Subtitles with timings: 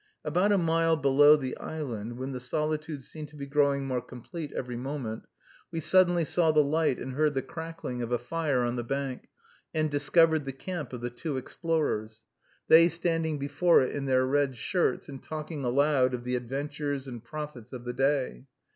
[0.25, 4.51] About a mile below the island, when the solitude seemed to be growing more complete
[4.53, 5.27] every moment,
[5.69, 9.29] we suddenly saw the light and heard the crackling of a fire on the bank,
[9.75, 12.23] and discovered the camp of the two explorers;
[12.67, 17.23] they standing before it in their red shirts, and talking aloud of the adventures and
[17.23, 18.47] profits of the day.